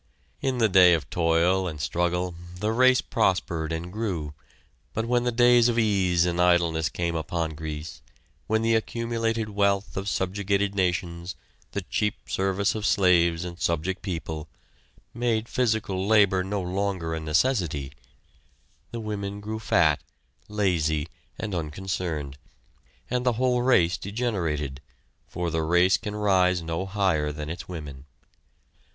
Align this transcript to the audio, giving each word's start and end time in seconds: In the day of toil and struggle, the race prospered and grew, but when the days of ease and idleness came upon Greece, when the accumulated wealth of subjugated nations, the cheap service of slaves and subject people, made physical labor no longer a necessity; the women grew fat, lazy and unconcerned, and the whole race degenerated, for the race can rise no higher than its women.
In 0.41 0.57
the 0.57 0.67
day 0.67 0.95
of 0.95 1.11
toil 1.11 1.67
and 1.67 1.79
struggle, 1.79 2.33
the 2.55 2.71
race 2.71 3.01
prospered 3.01 3.71
and 3.71 3.93
grew, 3.93 4.33
but 4.95 5.05
when 5.05 5.25
the 5.25 5.31
days 5.31 5.69
of 5.69 5.77
ease 5.77 6.25
and 6.25 6.41
idleness 6.41 6.89
came 6.89 7.15
upon 7.15 7.51
Greece, 7.53 8.01
when 8.47 8.63
the 8.63 8.73
accumulated 8.73 9.49
wealth 9.49 9.95
of 9.95 10.09
subjugated 10.09 10.73
nations, 10.73 11.35
the 11.73 11.83
cheap 11.83 12.15
service 12.25 12.73
of 12.73 12.83
slaves 12.83 13.45
and 13.45 13.59
subject 13.59 14.01
people, 14.01 14.49
made 15.13 15.47
physical 15.47 16.07
labor 16.07 16.43
no 16.43 16.63
longer 16.63 17.13
a 17.13 17.19
necessity; 17.19 17.91
the 18.89 18.99
women 18.99 19.39
grew 19.39 19.59
fat, 19.59 20.01
lazy 20.47 21.09
and 21.37 21.53
unconcerned, 21.53 22.39
and 23.07 23.23
the 23.23 23.33
whole 23.33 23.61
race 23.61 23.97
degenerated, 23.99 24.81
for 25.27 25.51
the 25.51 25.61
race 25.61 25.97
can 25.97 26.15
rise 26.15 26.63
no 26.63 26.87
higher 26.87 27.31
than 27.31 27.51
its 27.51 27.67
women. 27.69 28.05